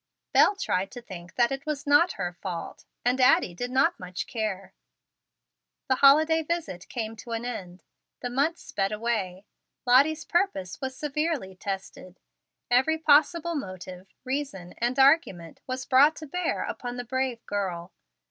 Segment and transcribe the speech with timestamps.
[0.33, 4.25] Bel tried to think that it was not her fault, and Addie did not much
[4.25, 4.73] care.
[5.89, 7.83] The holiday visit came to an end.
[8.21, 9.45] The months sped away.
[9.85, 12.19] Lottie's purpose was severely tested.
[12.71, 17.93] Every possible motive, reason, and argument was brought to bear upon the brave girl.